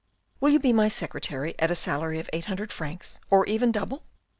Will 0.39 0.49
you 0.49 0.59
be 0.59 0.73
my 0.73 0.87
secretary 0.87 1.53
at 1.59 1.69
a 1.69 1.75
salary 1.75 2.17
of 2.17 2.27
eight 2.33 2.45
hundred 2.45 2.73
francs 2.73 3.19
or 3.29 3.45
even 3.45 3.71
double. 3.71 4.03